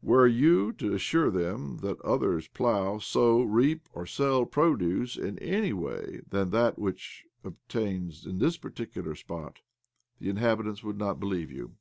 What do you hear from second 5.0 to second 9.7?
in any way than that which obtains in this particular spot,